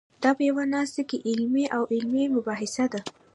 [0.23, 3.01] دا په یوه ناسته کې عملي او علمي مباحثه ده.